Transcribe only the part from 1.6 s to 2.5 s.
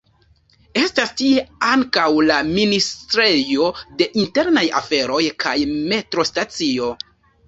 ankaŭ la